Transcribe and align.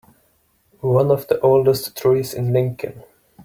One 0.79 1.11
of 1.11 1.27
the 1.27 1.39
oldest 1.41 1.95
trees 1.95 2.33
in 2.33 2.51
Lincoln. 2.53 3.03